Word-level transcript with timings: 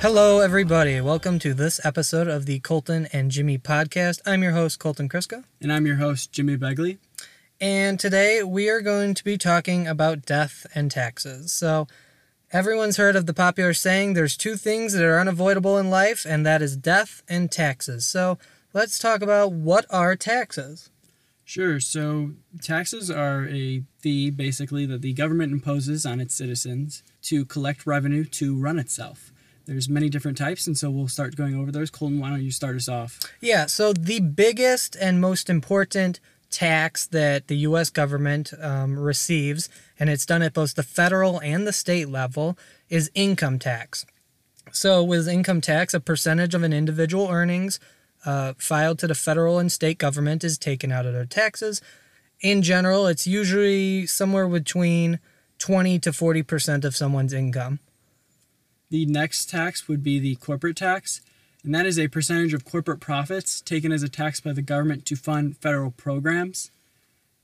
Hello, 0.00 0.40
everybody. 0.40 1.00
Welcome 1.00 1.38
to 1.38 1.54
this 1.54 1.84
episode 1.84 2.28
of 2.28 2.44
the 2.44 2.60
Colton 2.60 3.08
and 3.14 3.30
Jimmy 3.30 3.56
podcast. 3.56 4.20
I'm 4.26 4.42
your 4.42 4.52
host, 4.52 4.78
Colton 4.78 5.08
Kriska. 5.08 5.44
And 5.60 5.72
I'm 5.72 5.86
your 5.86 5.96
host, 5.96 6.30
Jimmy 6.32 6.58
Begley. 6.58 6.98
And 7.62 7.98
today 7.98 8.42
we 8.42 8.68
are 8.68 8.82
going 8.82 9.14
to 9.14 9.24
be 9.24 9.38
talking 9.38 9.88
about 9.88 10.26
death 10.26 10.66
and 10.74 10.90
taxes. 10.90 11.50
So, 11.50 11.88
everyone's 12.52 12.98
heard 12.98 13.16
of 13.16 13.24
the 13.24 13.32
popular 13.32 13.72
saying 13.72 14.12
there's 14.12 14.36
two 14.36 14.56
things 14.56 14.92
that 14.92 15.02
are 15.02 15.18
unavoidable 15.18 15.78
in 15.78 15.88
life, 15.88 16.26
and 16.28 16.44
that 16.44 16.60
is 16.60 16.76
death 16.76 17.22
and 17.26 17.50
taxes. 17.50 18.06
So, 18.06 18.38
let's 18.74 18.98
talk 18.98 19.22
about 19.22 19.52
what 19.52 19.86
are 19.88 20.14
taxes. 20.14 20.90
Sure. 21.46 21.80
So, 21.80 22.32
taxes 22.60 23.10
are 23.10 23.48
a 23.48 23.82
fee 23.98 24.30
basically 24.30 24.84
that 24.86 25.00
the 25.00 25.14
government 25.14 25.54
imposes 25.54 26.04
on 26.04 26.20
its 26.20 26.34
citizens 26.34 27.02
to 27.22 27.46
collect 27.46 27.86
revenue 27.86 28.24
to 28.24 28.54
run 28.54 28.78
itself. 28.78 29.32
There's 29.66 29.88
many 29.88 30.08
different 30.08 30.38
types, 30.38 30.66
and 30.66 30.78
so 30.78 30.90
we'll 30.90 31.08
start 31.08 31.36
going 31.36 31.54
over 31.54 31.72
those. 31.72 31.90
Colton, 31.90 32.20
why 32.20 32.30
don't 32.30 32.42
you 32.42 32.52
start 32.52 32.76
us 32.76 32.88
off? 32.88 33.18
Yeah, 33.40 33.66
so 33.66 33.92
the 33.92 34.20
biggest 34.20 34.96
and 34.96 35.20
most 35.20 35.50
important 35.50 36.20
tax 36.50 37.06
that 37.08 37.48
the 37.48 37.56
U.S. 37.58 37.90
government 37.90 38.52
um, 38.60 38.98
receives, 38.98 39.68
and 39.98 40.08
it's 40.08 40.24
done 40.24 40.42
at 40.42 40.54
both 40.54 40.74
the 40.74 40.82
federal 40.82 41.40
and 41.40 41.66
the 41.66 41.72
state 41.72 42.08
level, 42.08 42.56
is 42.88 43.10
income 43.14 43.58
tax. 43.58 44.06
So, 44.72 45.02
with 45.02 45.28
income 45.28 45.60
tax, 45.60 45.94
a 45.94 46.00
percentage 46.00 46.54
of 46.54 46.62
an 46.62 46.72
individual 46.72 47.28
earnings 47.28 47.80
uh, 48.24 48.54
filed 48.58 48.98
to 49.00 49.06
the 49.06 49.14
federal 49.14 49.58
and 49.58 49.70
state 49.70 49.98
government 49.98 50.44
is 50.44 50.58
taken 50.58 50.92
out 50.92 51.06
of 51.06 51.12
their 51.12 51.26
taxes. 51.26 51.80
In 52.40 52.62
general, 52.62 53.06
it's 53.06 53.26
usually 53.26 54.06
somewhere 54.06 54.48
between 54.48 55.18
20 55.58 55.98
to 56.00 56.10
40% 56.10 56.84
of 56.84 56.94
someone's 56.94 57.32
income. 57.32 57.80
The 58.90 59.06
next 59.06 59.50
tax 59.50 59.88
would 59.88 60.02
be 60.02 60.18
the 60.18 60.36
corporate 60.36 60.76
tax, 60.76 61.20
and 61.64 61.74
that 61.74 61.86
is 61.86 61.98
a 61.98 62.08
percentage 62.08 62.54
of 62.54 62.64
corporate 62.64 63.00
profits 63.00 63.60
taken 63.60 63.90
as 63.90 64.02
a 64.02 64.08
tax 64.08 64.40
by 64.40 64.52
the 64.52 64.62
government 64.62 65.04
to 65.06 65.16
fund 65.16 65.56
federal 65.56 65.90
programs. 65.90 66.70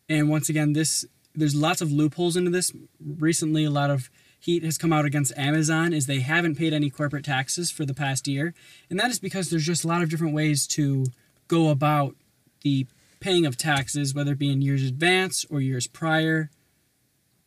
And 0.08 0.28
once 0.28 0.48
again, 0.48 0.72
this 0.72 1.04
there's 1.34 1.54
lots 1.54 1.80
of 1.80 1.90
loopholes 1.90 2.36
into 2.36 2.50
this. 2.50 2.72
Recently, 3.00 3.64
a 3.64 3.70
lot 3.70 3.90
of 3.90 4.10
heat 4.38 4.62
has 4.62 4.76
come 4.76 4.92
out 4.92 5.04
against 5.04 5.36
Amazon 5.36 5.92
is 5.92 6.06
they 6.06 6.20
haven't 6.20 6.56
paid 6.56 6.72
any 6.72 6.90
corporate 6.90 7.24
taxes 7.24 7.70
for 7.70 7.84
the 7.84 7.94
past 7.94 8.28
year, 8.28 8.54
and 8.90 9.00
that 9.00 9.10
is 9.10 9.18
because 9.18 9.50
there's 9.50 9.66
just 9.66 9.84
a 9.84 9.88
lot 9.88 10.02
of 10.02 10.10
different 10.10 10.34
ways 10.34 10.66
to 10.68 11.06
go 11.48 11.70
about 11.70 12.14
the 12.62 12.86
paying 13.20 13.46
of 13.46 13.56
taxes, 13.56 14.14
whether 14.14 14.32
it 14.32 14.38
be 14.38 14.50
in 14.50 14.62
years 14.62 14.84
advance 14.84 15.44
or 15.48 15.60
years 15.60 15.86
prior, 15.86 16.50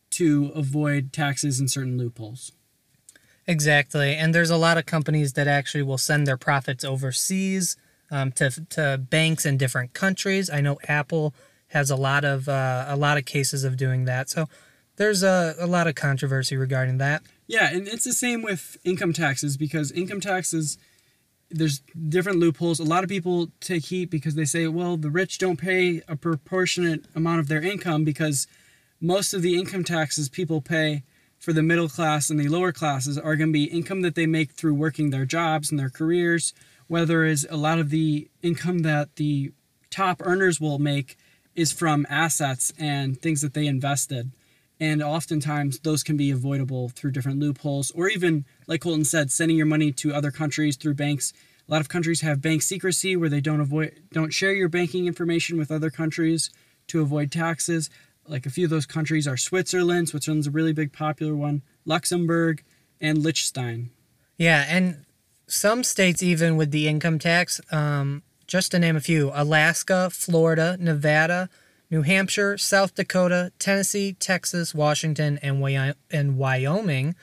to 0.09 0.51
avoid 0.55 1.11
taxes 1.11 1.59
and 1.59 1.69
certain 1.69 1.97
loopholes. 1.97 2.51
Exactly, 3.47 4.15
and 4.15 4.33
there's 4.33 4.49
a 4.49 4.57
lot 4.57 4.77
of 4.77 4.85
companies 4.85 5.33
that 5.33 5.47
actually 5.47 5.83
will 5.83 5.99
send 5.99 6.25
their 6.25 6.37
profits 6.37 6.83
overseas 6.83 7.77
um, 8.11 8.31
to 8.33 8.49
to 8.69 8.97
banks 8.97 9.45
in 9.45 9.57
different 9.57 9.93
countries. 9.93 10.49
I 10.49 10.61
know 10.61 10.79
Apple 10.87 11.33
has 11.67 11.91
a 11.91 11.95
lot 11.95 12.23
of 12.25 12.49
uh, 12.49 12.85
a 12.87 12.95
lot 12.95 13.17
of 13.17 13.25
cases 13.25 13.63
of 13.63 13.77
doing 13.77 14.05
that. 14.05 14.29
So 14.29 14.47
there's 14.97 15.23
a, 15.23 15.55
a 15.59 15.67
lot 15.67 15.87
of 15.87 15.95
controversy 15.95 16.55
regarding 16.55 16.97
that. 16.99 17.21
Yeah, 17.47 17.69
and 17.71 17.87
it's 17.87 18.05
the 18.05 18.13
same 18.13 18.41
with 18.41 18.77
income 18.83 19.13
taxes 19.13 19.57
because 19.57 19.91
income 19.91 20.21
taxes 20.21 20.77
there's 21.51 21.79
different 22.09 22.39
loopholes. 22.39 22.79
A 22.79 22.83
lot 22.83 23.03
of 23.03 23.09
people 23.09 23.49
take 23.59 23.85
heat 23.85 24.09
because 24.09 24.35
they 24.35 24.45
say, 24.45 24.67
well, 24.67 24.97
the 24.97 25.11
rich 25.11 25.37
don't 25.37 25.57
pay 25.57 26.01
a 26.07 26.15
proportionate 26.15 27.05
amount 27.13 27.39
of 27.39 27.47
their 27.47 27.61
income 27.61 28.03
because 28.03 28.47
most 28.99 29.33
of 29.33 29.41
the 29.41 29.55
income 29.55 29.83
taxes 29.83 30.27
people 30.27 30.59
pay 30.59 31.03
for 31.45 31.53
the 31.53 31.61
middle 31.61 31.87
class 31.87 32.31
and 32.31 32.39
the 32.39 32.47
lower 32.47 32.71
classes 32.71 33.19
are 33.19 33.35
going 33.35 33.49
to 33.49 33.53
be 33.53 33.65
income 33.65 34.01
that 34.01 34.15
they 34.15 34.25
make 34.25 34.53
through 34.53 34.73
working 34.73 35.11
their 35.11 35.25
jobs 35.25 35.69
and 35.69 35.79
their 35.79 35.91
careers, 35.91 36.55
whether 36.87 37.23
is 37.23 37.47
a 37.51 37.55
lot 37.55 37.77
of 37.77 37.91
the 37.91 38.27
income 38.41 38.79
that 38.79 39.15
the 39.17 39.51
top 39.91 40.23
earners 40.25 40.59
will 40.59 40.79
make 40.79 41.15
is 41.53 41.71
from 41.71 42.03
assets 42.09 42.73
and 42.79 43.21
things 43.21 43.41
that 43.41 43.53
they 43.53 43.67
invested. 43.67 44.31
And 44.79 45.03
oftentimes 45.03 45.81
those 45.81 46.01
can 46.01 46.17
be 46.17 46.31
avoidable 46.31 46.89
through 46.89 47.11
different 47.11 47.39
loopholes, 47.39 47.91
or 47.91 48.09
even, 48.09 48.45
like 48.65 48.81
Colton 48.81 49.05
said, 49.05 49.31
sending 49.31 49.55
your 49.55 49.67
money 49.67 49.91
to 49.91 50.15
other 50.15 50.31
countries 50.31 50.75
through 50.75 50.95
banks. 50.95 51.31
A 51.69 51.71
lot 51.71 51.81
of 51.81 51.89
countries 51.89 52.21
have 52.21 52.41
bank 52.41 52.63
secrecy 52.63 53.15
where 53.15 53.29
they 53.29 53.39
don't 53.39 53.61
avoid 53.61 54.01
don't 54.11 54.33
share 54.33 54.53
your 54.53 54.67
banking 54.67 55.05
information 55.05 55.59
with 55.59 55.71
other 55.71 55.91
countries 55.91 56.49
to 56.87 57.01
avoid 57.01 57.31
taxes 57.31 57.91
like 58.27 58.45
a 58.45 58.49
few 58.49 58.65
of 58.65 58.69
those 58.69 58.85
countries 58.85 59.27
are 59.27 59.37
Switzerland. 59.37 60.09
Switzerland's 60.09 60.47
a 60.47 60.51
really 60.51 60.73
big 60.73 60.91
popular 60.91 61.35
one. 61.35 61.61
Luxembourg 61.85 62.63
and 62.99 63.19
Liechtenstein. 63.19 63.91
Yeah, 64.37 64.65
and 64.67 65.05
some 65.47 65.83
states 65.83 66.23
even 66.23 66.57
with 66.57 66.71
the 66.71 66.87
income 66.87 67.19
tax, 67.19 67.61
um, 67.71 68.23
just 68.47 68.71
to 68.71 68.79
name 68.79 68.95
a 68.95 69.01
few: 69.01 69.31
Alaska, 69.33 70.09
Florida, 70.09 70.77
Nevada, 70.79 71.49
New 71.89 72.01
Hampshire, 72.01 72.57
South 72.57 72.95
Dakota, 72.95 73.51
Tennessee, 73.59 74.13
Texas, 74.13 74.73
Washington, 74.73 75.39
and 75.41 75.95
and 76.11 76.37
Wyoming. 76.37 77.15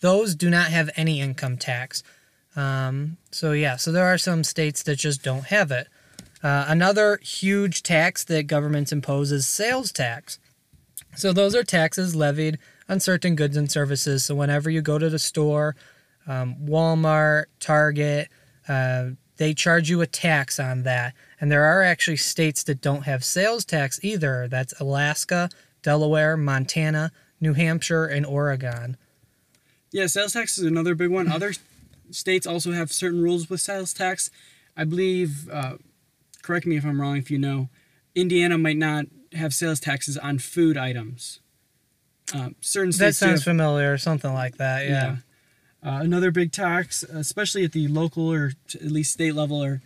Those 0.00 0.34
do 0.34 0.48
not 0.48 0.68
have 0.68 0.90
any 0.96 1.20
income 1.20 1.56
tax. 1.56 2.02
Um, 2.56 3.18
so 3.30 3.52
yeah, 3.52 3.76
so 3.76 3.92
there 3.92 4.06
are 4.06 4.18
some 4.18 4.42
states 4.44 4.82
that 4.84 4.96
just 4.96 5.22
don't 5.22 5.46
have 5.46 5.70
it. 5.70 5.88
Uh, 6.42 6.66
another 6.68 7.18
huge 7.22 7.82
tax 7.82 8.24
that 8.24 8.46
governments 8.46 8.92
impose 8.92 9.32
is 9.32 9.46
sales 9.46 9.90
tax. 9.90 10.38
So 11.16 11.32
those 11.32 11.54
are 11.54 11.64
taxes 11.64 12.14
levied 12.14 12.58
on 12.88 13.00
certain 13.00 13.34
goods 13.34 13.56
and 13.56 13.70
services. 13.70 14.24
So 14.24 14.34
whenever 14.34 14.70
you 14.70 14.80
go 14.82 14.98
to 14.98 15.10
the 15.10 15.18
store, 15.18 15.74
um, 16.26 16.56
Walmart, 16.64 17.46
Target, 17.58 18.28
uh, 18.68 19.10
they 19.38 19.54
charge 19.54 19.88
you 19.88 20.00
a 20.00 20.06
tax 20.06 20.60
on 20.60 20.82
that. 20.82 21.14
And 21.40 21.50
there 21.50 21.64
are 21.64 21.82
actually 21.82 22.16
states 22.18 22.62
that 22.64 22.80
don't 22.80 23.02
have 23.02 23.24
sales 23.24 23.64
tax 23.64 23.98
either. 24.02 24.46
That's 24.48 24.78
Alaska, 24.80 25.48
Delaware, 25.82 26.36
Montana, 26.36 27.12
New 27.40 27.54
Hampshire, 27.54 28.04
and 28.04 28.26
Oregon. 28.26 28.96
Yeah, 29.90 30.06
sales 30.06 30.34
tax 30.34 30.58
is 30.58 30.64
another 30.64 30.94
big 30.94 31.10
one. 31.10 31.28
Other 31.28 31.54
states 32.10 32.46
also 32.46 32.72
have 32.72 32.92
certain 32.92 33.22
rules 33.22 33.48
with 33.48 33.60
sales 33.60 33.92
tax. 33.92 34.30
I 34.76 34.84
believe 34.84 35.48
uh, 35.50 35.76
correct 36.42 36.66
me 36.66 36.76
if 36.76 36.84
I'm 36.84 37.00
wrong 37.00 37.16
if 37.16 37.30
you 37.30 37.38
know, 37.38 37.68
Indiana 38.14 38.58
might 38.58 38.76
not 38.76 39.06
have 39.34 39.54
sales 39.54 39.80
taxes 39.80 40.16
on 40.16 40.38
food 40.38 40.76
items. 40.76 41.40
Um, 42.34 42.56
certain 42.60 42.92
states 42.92 43.20
that 43.20 43.26
sounds 43.26 43.40
have, 43.40 43.44
familiar, 43.44 43.96
something 43.98 44.32
like 44.32 44.56
that. 44.56 44.86
Yeah. 44.86 44.90
yeah. 44.90 45.16
Uh, 45.80 46.00
another 46.02 46.30
big 46.30 46.52
tax, 46.52 47.02
especially 47.04 47.64
at 47.64 47.72
the 47.72 47.86
local 47.88 48.32
or 48.32 48.52
at 48.74 48.82
least 48.82 49.12
state 49.12 49.34
level, 49.34 49.62
are 49.62 49.80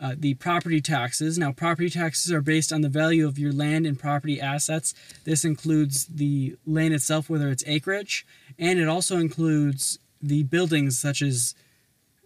uh, 0.00 0.14
the 0.18 0.34
property 0.34 0.80
taxes. 0.80 1.38
Now, 1.38 1.52
property 1.52 1.88
taxes 1.88 2.30
are 2.32 2.42
based 2.42 2.72
on 2.72 2.82
the 2.82 2.88
value 2.88 3.26
of 3.26 3.38
your 3.38 3.52
land 3.52 3.86
and 3.86 3.98
property 3.98 4.40
assets. 4.40 4.92
This 5.24 5.44
includes 5.44 6.06
the 6.06 6.56
land 6.66 6.92
itself, 6.92 7.30
whether 7.30 7.48
it's 7.48 7.64
acreage, 7.66 8.26
and 8.58 8.78
it 8.78 8.88
also 8.88 9.16
includes 9.18 9.98
the 10.20 10.42
buildings 10.42 10.98
such 10.98 11.22
as 11.22 11.54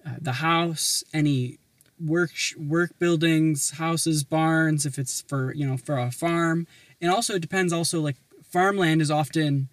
uh, 0.05 0.15
the 0.21 0.33
house, 0.33 1.05
any 1.12 1.59
work 2.05 2.31
work 2.56 2.99
buildings, 2.99 3.73
houses, 3.73 4.25
barns, 4.25 4.87
if 4.87 4.99
it's 4.99 5.23
for 5.23 5.52
you 5.55 5.67
know 5.67 5.76
for 5.76 5.99
a 5.99 6.11
farm, 6.11 6.67
and 7.00 7.11
also 7.11 7.35
it 7.35 7.41
depends. 7.41 7.73
Also, 7.73 8.00
like 8.00 8.17
farmland 8.43 9.02
is 9.02 9.11
often 9.11 9.69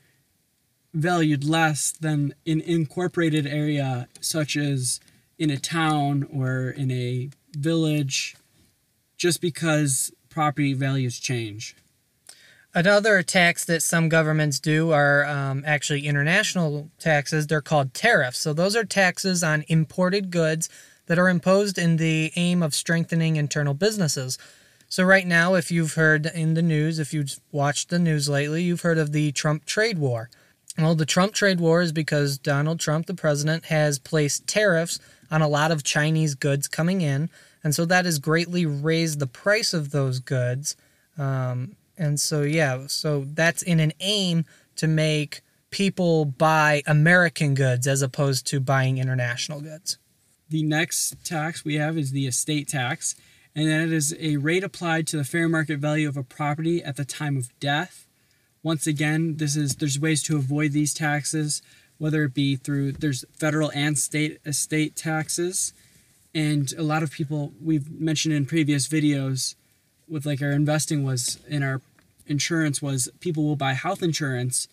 valued 0.94 1.44
less 1.44 1.92
than 1.92 2.34
in 2.46 2.62
incorporated 2.62 3.46
area, 3.46 4.08
such 4.20 4.56
as 4.56 5.00
in 5.38 5.50
a 5.50 5.58
town 5.58 6.28
or 6.34 6.70
in 6.70 6.90
a 6.92 7.30
village, 7.56 8.36
just 9.18 9.42
because 9.42 10.12
property 10.30 10.74
values 10.74 11.20
change. 11.20 11.76
Another 12.74 13.24
tax 13.24 13.66
that 13.66 13.82
some 13.82 14.08
governments 14.08 14.60
do 14.60 14.92
are 14.92 15.26
um, 15.26 15.64
actually 15.66 16.06
international 16.06 16.90
taxes. 17.00 17.48
They're 17.48 17.62
called 17.62 17.94
tariffs. 17.94 18.38
So, 18.38 18.54
those 18.54 18.76
are 18.76 18.84
taxes 18.84 19.44
on 19.44 19.66
imported 19.68 20.30
goods 20.30 20.70
that 21.08 21.20
are 21.20 21.30
imposed 21.30 21.78
in 21.78 21.98
the 21.98 22.32
aim 22.36 22.62
of 22.62 22.76
strengthening 22.76 23.36
internal 23.36 23.74
businesses. 23.74 24.38
So, 24.90 25.04
right 25.04 25.28
now, 25.28 25.56
if 25.56 25.72
you've 25.72 25.96
heard 25.96 26.28
in 26.28 26.54
the 26.54 26.62
news, 26.62 27.00
if 27.00 27.14
you've 27.14 27.40
watched 27.52 27.90
the 27.90 28.00
news 28.00 28.30
lately, 28.30 28.64
you've 28.64 28.82
heard 28.82 28.98
of 28.98 29.12
the 29.12 29.32
Trump 29.34 29.66
trade 29.66 30.00
war. 30.00 30.30
Well, 30.78 30.96
the 30.96 31.06
Trump 31.06 31.34
trade 31.34 31.60
war 31.60 31.82
is 31.82 31.92
because 31.92 32.38
Donald 32.38 32.80
Trump, 32.80 33.08
the 33.08 33.16
president, 33.16 33.66
has 33.66 34.00
placed 34.00 34.48
tariffs 34.48 35.00
on 35.32 35.42
a 35.42 35.48
lot 35.48 35.72
of 35.72 35.84
Chinese 35.84 36.36
goods 36.36 36.68
coming 36.68 37.02
in. 37.02 37.30
And 37.64 37.74
so 37.74 37.84
that 37.86 38.06
has 38.06 38.20
greatly 38.20 38.66
raised 38.66 39.20
the 39.20 39.28
price 39.28 39.74
of 39.74 39.92
those 39.92 40.20
goods. 40.20 40.76
Um, 41.18 41.76
and 41.98 42.20
so, 42.20 42.44
yeah, 42.44 42.86
so 42.88 43.26
that's 43.34 43.64
in 43.64 43.80
an 43.80 43.92
aim 44.00 44.46
to 44.76 44.88
make 44.88 45.42
people 45.72 46.26
buy 46.26 46.84
American 46.86 47.56
goods 47.56 47.88
as 47.88 48.02
opposed 48.02 48.46
to 48.48 48.60
buying 48.60 49.00
international 49.00 49.62
goods. 49.62 49.98
The 50.50 50.64
next 50.64 51.24
tax 51.26 51.66
we 51.66 51.76
have 51.76 51.98
is 51.98 52.12
the 52.12 52.26
estate 52.26 52.70
tax, 52.70 53.16
and 53.54 53.68
that 53.68 53.90
is 53.94 54.16
a 54.20 54.38
rate 54.38 54.64
applied 54.64 55.06
to 55.08 55.18
the 55.18 55.26
fair 55.26 55.50
market 55.50 55.80
value 55.80 56.08
of 56.08 56.16
a 56.16 56.24
property 56.24 56.82
at 56.82 56.96
the 56.96 57.04
time 57.04 57.36
of 57.36 57.58
death. 57.60 58.08
Once 58.64 58.88
again, 58.88 59.38
this 59.38 59.58
is 59.58 59.76
there's 59.76 60.00
ways 60.00 60.24
to 60.24 60.38
avoid 60.38 60.72
these 60.72 60.94
taxes, 60.94 61.62
whether 61.98 62.24
it 62.24 62.34
be 62.34 62.56
through 62.56 62.94
there's 62.94 63.26
federal 63.34 63.72
and 63.74 63.98
state 63.98 64.40
estate 64.46 64.96
taxes, 64.96 65.74
and 66.34 66.74
a 66.78 66.84
lot 66.84 67.04
of 67.04 67.12
people 67.12 67.52
we've 67.62 67.90
mentioned 67.92 68.34
in 68.34 68.46
previous 68.46 68.88
videos 68.88 69.56
with 70.08 70.26
like 70.26 70.42
our 70.42 70.52
investing 70.52 71.04
was 71.04 71.40
in 71.48 71.62
our 71.62 71.82
insurance 72.26 72.82
was 72.82 73.10
people 73.20 73.44
will 73.44 73.56
buy 73.58 73.74
health 73.74 74.02
insurance 74.02 74.68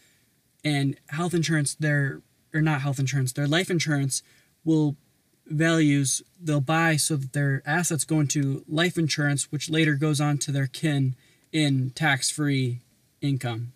and 0.64 0.96
health 1.08 1.34
insurance 1.34 1.74
their 1.74 2.20
or 2.52 2.60
not 2.60 2.80
health 2.80 2.98
insurance 3.00 3.32
their 3.32 3.46
life 3.48 3.70
insurance 3.70 4.22
will 4.64 4.96
values 5.46 6.22
they'll 6.40 6.60
buy 6.60 6.96
so 6.96 7.16
that 7.16 7.32
their 7.32 7.62
assets 7.66 8.04
go 8.04 8.20
into 8.20 8.64
life 8.68 8.96
insurance 8.96 9.50
which 9.52 9.68
later 9.68 9.94
goes 9.94 10.20
on 10.20 10.38
to 10.38 10.50
their 10.50 10.66
kin 10.66 11.14
in 11.52 11.90
tax-free 11.90 12.80
income 13.20 13.72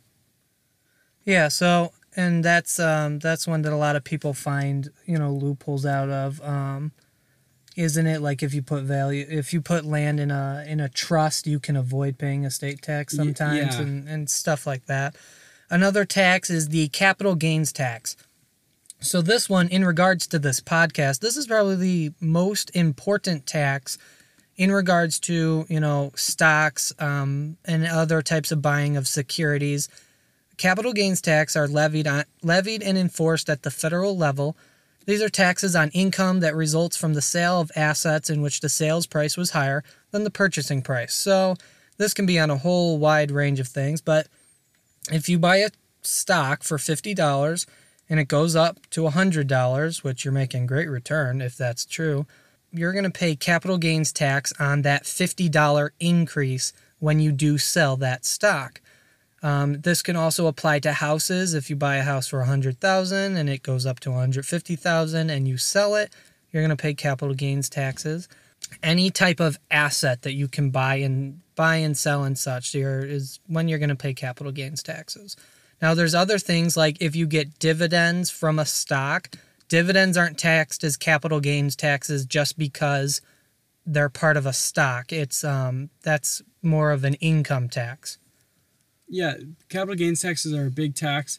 Yeah, 1.24 1.48
so 1.48 1.92
and 2.16 2.42
that's 2.42 2.80
um 2.80 3.18
that's 3.18 3.46
one 3.46 3.62
that 3.62 3.72
a 3.72 3.76
lot 3.76 3.96
of 3.96 4.02
people 4.02 4.32
find, 4.32 4.90
you 5.04 5.18
know, 5.18 5.32
loopholes 5.32 5.84
out 5.84 6.08
of. 6.08 6.40
Um 6.42 6.92
isn't 7.76 8.06
it 8.06 8.20
like 8.20 8.42
if 8.42 8.52
you 8.54 8.62
put 8.62 8.82
value 8.82 9.24
if 9.28 9.52
you 9.52 9.60
put 9.60 9.84
land 9.84 10.18
in 10.18 10.30
a 10.30 10.64
in 10.66 10.80
a 10.80 10.88
trust, 10.88 11.46
you 11.46 11.60
can 11.60 11.76
avoid 11.76 12.18
paying 12.18 12.44
estate 12.44 12.82
tax 12.82 13.14
sometimes 13.14 13.76
yeah. 13.76 13.82
and, 13.82 14.08
and 14.08 14.30
stuff 14.30 14.66
like 14.66 14.86
that. 14.86 15.14
Another 15.70 16.04
tax 16.04 16.48
is 16.50 16.68
the 16.70 16.88
capital 16.88 17.34
gains 17.34 17.72
tax. 17.72 18.16
So 19.00 19.22
this 19.22 19.48
one 19.48 19.68
in 19.68 19.84
regards 19.84 20.26
to 20.28 20.38
this 20.38 20.60
podcast, 20.60 21.20
this 21.20 21.36
is 21.36 21.46
probably 21.46 21.76
the 21.76 22.12
most 22.20 22.74
important 22.74 23.46
tax 23.46 23.96
in 24.56 24.72
regards 24.72 25.20
to, 25.20 25.66
you 25.68 25.78
know, 25.78 26.12
stocks 26.16 26.92
um, 26.98 27.56
and 27.64 27.86
other 27.86 28.22
types 28.22 28.50
of 28.50 28.60
buying 28.60 28.96
of 28.96 29.06
securities 29.06 29.88
Capital 30.58 30.92
gains 30.92 31.20
tax 31.20 31.54
are 31.54 31.68
levied 31.68 32.08
on 32.08 32.24
levied 32.42 32.82
and 32.82 32.98
enforced 32.98 33.48
at 33.48 33.62
the 33.62 33.70
federal 33.70 34.16
level. 34.16 34.56
These 35.06 35.22
are 35.22 35.28
taxes 35.28 35.74
on 35.74 35.90
income 35.90 36.40
that 36.40 36.54
results 36.54 36.96
from 36.96 37.14
the 37.14 37.22
sale 37.22 37.60
of 37.60 37.70
assets 37.76 38.28
in 38.28 38.42
which 38.42 38.60
the 38.60 38.68
sales 38.68 39.06
price 39.06 39.36
was 39.36 39.52
higher 39.52 39.84
than 40.10 40.24
the 40.24 40.30
purchasing 40.30 40.82
price. 40.82 41.14
So 41.14 41.54
this 41.96 42.12
can 42.12 42.26
be 42.26 42.40
on 42.40 42.50
a 42.50 42.58
whole 42.58 42.98
wide 42.98 43.30
range 43.30 43.60
of 43.60 43.68
things, 43.68 44.00
but 44.00 44.26
if 45.10 45.28
you 45.28 45.38
buy 45.38 45.58
a 45.58 45.70
stock 46.02 46.64
for 46.64 46.76
$50 46.76 47.66
and 48.08 48.18
it 48.18 48.28
goes 48.28 48.56
up 48.56 48.78
to 48.90 49.02
$100, 49.02 50.02
which 50.02 50.24
you're 50.24 50.32
making 50.32 50.66
great 50.66 50.88
return 50.88 51.40
if 51.40 51.56
that's 51.56 51.84
true, 51.84 52.26
you're 52.72 52.92
going 52.92 53.04
to 53.04 53.10
pay 53.10 53.36
capital 53.36 53.78
gains 53.78 54.12
tax 54.12 54.52
on 54.58 54.82
that 54.82 55.04
$50 55.04 55.90
increase 56.00 56.72
when 56.98 57.20
you 57.20 57.32
do 57.32 57.58
sell 57.58 57.96
that 57.96 58.24
stock. 58.24 58.80
Um, 59.42 59.80
this 59.82 60.02
can 60.02 60.16
also 60.16 60.46
apply 60.46 60.80
to 60.80 60.92
houses. 60.92 61.54
If 61.54 61.70
you 61.70 61.76
buy 61.76 61.96
a 61.96 62.02
house 62.02 62.28
for 62.28 62.40
100,000 62.40 63.36
and 63.36 63.48
it 63.48 63.62
goes 63.62 63.86
up 63.86 64.00
to 64.00 64.10
150,000 64.10 65.30
and 65.30 65.48
you 65.48 65.56
sell 65.56 65.94
it, 65.94 66.12
you're 66.50 66.62
going 66.62 66.76
to 66.76 66.82
pay 66.82 66.94
capital 66.94 67.34
gains 67.34 67.68
taxes. 67.68 68.28
Any 68.82 69.10
type 69.10 69.40
of 69.40 69.58
asset 69.70 70.22
that 70.22 70.34
you 70.34 70.48
can 70.48 70.70
buy 70.70 70.96
and 70.96 71.40
buy 71.54 71.76
and 71.76 71.96
sell 71.96 72.24
and 72.24 72.36
such 72.36 72.74
is 72.74 73.38
when 73.46 73.68
you're 73.68 73.78
going 73.78 73.88
to 73.88 73.94
pay 73.94 74.12
capital 74.12 74.52
gains 74.52 74.82
taxes. 74.82 75.36
Now 75.80 75.94
there's 75.94 76.14
other 76.14 76.38
things 76.38 76.76
like 76.76 77.00
if 77.00 77.14
you 77.14 77.26
get 77.26 77.58
dividends 77.58 78.30
from 78.30 78.58
a 78.58 78.66
stock, 78.66 79.30
dividends 79.68 80.16
aren't 80.16 80.38
taxed 80.38 80.82
as 80.84 80.96
capital 80.96 81.40
gains 81.40 81.76
taxes 81.76 82.26
just 82.26 82.58
because 82.58 83.20
they're 83.86 84.08
part 84.08 84.36
of 84.36 84.44
a 84.46 84.52
stock. 84.52 85.12
It's 85.12 85.44
um 85.44 85.90
that's 86.02 86.42
more 86.62 86.90
of 86.90 87.04
an 87.04 87.14
income 87.14 87.68
tax. 87.68 88.18
yeah 89.08 89.34
capital 89.68 89.94
gains 89.94 90.20
taxes 90.20 90.52
are 90.52 90.66
a 90.66 90.70
big 90.70 90.94
tax 90.94 91.38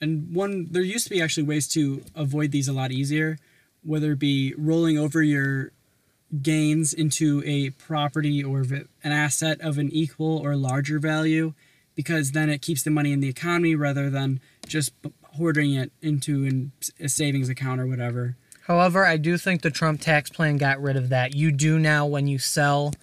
and 0.00 0.32
one 0.34 0.68
there 0.70 0.82
used 0.82 1.04
to 1.04 1.10
be 1.10 1.20
actually 1.20 1.42
ways 1.42 1.66
to 1.68 2.02
avoid 2.14 2.52
these 2.52 2.68
a 2.68 2.72
lot 2.72 2.90
easier 2.92 3.38
whether 3.82 4.12
it 4.12 4.18
be 4.20 4.54
rolling 4.56 4.96
over 4.96 5.20
your 5.22 5.72
gains 6.40 6.94
into 6.94 7.42
a 7.44 7.70
property 7.70 8.42
or 8.42 8.60
an 8.60 9.12
asset 9.12 9.60
of 9.60 9.76
an 9.78 9.90
equal 9.90 10.38
or 10.38 10.56
larger 10.56 10.98
value 10.98 11.52
because 11.94 12.32
then 12.32 12.48
it 12.48 12.62
keeps 12.62 12.82
the 12.82 12.90
money 12.90 13.12
in 13.12 13.20
the 13.20 13.28
economy 13.28 13.74
rather 13.74 14.08
than 14.10 14.40
just 14.66 14.92
hoarding 15.36 15.74
it 15.74 15.92
into 16.00 16.44
an, 16.44 16.72
a 17.00 17.08
savings 17.08 17.48
account 17.48 17.80
or 17.80 17.86
whatever 17.86 18.36
However, 18.66 19.04
I 19.04 19.16
do 19.16 19.36
think 19.36 19.62
the 19.62 19.70
Trump 19.70 20.00
tax 20.00 20.30
plan 20.30 20.56
got 20.56 20.80
rid 20.80 20.96
of 20.96 21.08
that. 21.08 21.34
You 21.34 21.50
do 21.50 21.78
now 21.78 22.06
when 22.06 22.26
you 22.28 22.38
sell, 22.38 22.94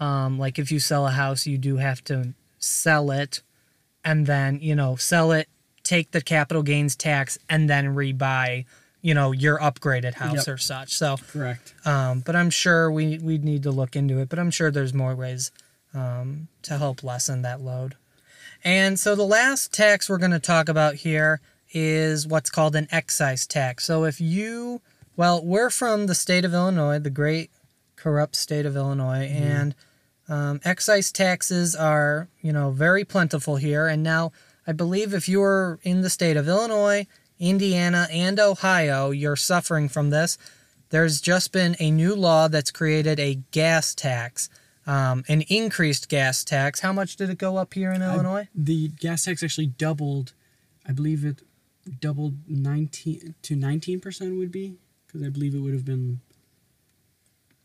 um, 0.00 0.38
like 0.38 0.58
if 0.58 0.72
you 0.72 0.80
sell 0.80 1.06
a 1.06 1.10
house, 1.10 1.46
you 1.46 1.58
do 1.58 1.76
have 1.76 2.02
to 2.04 2.34
sell 2.58 3.10
it, 3.10 3.42
and 4.04 4.26
then 4.26 4.58
you 4.62 4.74
know 4.74 4.96
sell 4.96 5.32
it, 5.32 5.48
take 5.82 6.12
the 6.12 6.22
capital 6.22 6.62
gains 6.62 6.96
tax, 6.96 7.38
and 7.48 7.68
then 7.68 7.94
rebuy, 7.94 8.64
you 9.02 9.12
know, 9.12 9.32
your 9.32 9.58
upgraded 9.58 10.14
house 10.14 10.46
Yep. 10.46 10.54
or 10.54 10.58
such. 10.58 10.94
So, 10.94 11.16
correct 11.30 11.74
um, 11.84 12.20
but 12.20 12.34
I'm 12.34 12.50
sure 12.50 12.90
we 12.90 13.18
we 13.18 13.36
need 13.36 13.64
to 13.64 13.70
look 13.70 13.94
into 13.94 14.18
it. 14.18 14.30
But 14.30 14.38
I'm 14.38 14.50
sure 14.50 14.70
there's 14.70 14.94
more 14.94 15.14
ways 15.14 15.52
um, 15.92 16.48
to 16.62 16.78
help 16.78 17.04
lessen 17.04 17.42
that 17.42 17.60
load. 17.60 17.96
And 18.64 18.98
so 18.98 19.14
the 19.14 19.24
last 19.24 19.72
tax 19.72 20.08
we're 20.08 20.18
going 20.18 20.30
to 20.30 20.38
talk 20.38 20.68
about 20.68 20.96
here 20.96 21.40
is 21.72 22.26
what's 22.26 22.50
called 22.50 22.76
an 22.76 22.88
excise 22.90 23.46
tax. 23.46 23.84
So 23.84 24.04
if 24.04 24.20
you, 24.20 24.80
well, 25.16 25.44
we're 25.44 25.70
from 25.70 26.06
the 26.06 26.14
state 26.14 26.44
of 26.44 26.54
Illinois, 26.54 26.98
the 26.98 27.10
great 27.10 27.50
corrupt 27.96 28.36
state 28.36 28.66
of 28.66 28.76
Illinois, 28.76 29.26
and 29.26 29.74
um, 30.28 30.60
excise 30.64 31.10
taxes 31.10 31.74
are, 31.74 32.28
you 32.40 32.52
know, 32.52 32.70
very 32.70 33.04
plentiful 33.04 33.56
here. 33.56 33.86
And 33.86 34.02
now 34.02 34.32
I 34.66 34.72
believe 34.72 35.12
if 35.12 35.28
you're 35.28 35.78
in 35.82 36.02
the 36.02 36.10
state 36.10 36.36
of 36.36 36.48
Illinois, 36.48 37.06
Indiana, 37.38 38.06
and 38.12 38.38
Ohio, 38.38 39.10
you're 39.10 39.36
suffering 39.36 39.88
from 39.88 40.10
this. 40.10 40.38
There's 40.90 41.20
just 41.20 41.52
been 41.52 41.74
a 41.80 41.90
new 41.90 42.14
law 42.14 42.48
that's 42.48 42.70
created 42.70 43.18
a 43.18 43.40
gas 43.50 43.94
tax, 43.94 44.48
um, 44.86 45.22
an 45.28 45.42
increased 45.42 46.08
gas 46.08 46.42
tax. 46.44 46.80
How 46.80 46.92
much 46.92 47.16
did 47.16 47.30
it 47.30 47.38
go 47.38 47.56
up 47.56 47.74
here 47.74 47.92
in 47.92 48.02
Illinois? 48.02 48.48
the 48.54 48.88
gas 48.88 49.24
tax 49.24 49.42
actually 49.42 49.66
doubled 49.68 50.32
i 50.86 50.92
believe 50.92 51.24
it 51.24 51.42
doubled 52.00 52.34
19 52.48 53.34
to 53.42 53.56
19% 53.56 54.38
would 54.38 54.50
be 54.52 54.76
because 55.06 55.22
i 55.24 55.28
believe 55.28 55.54
it 55.54 55.58
would 55.60 55.72
have 55.74 55.84
been 55.84 56.20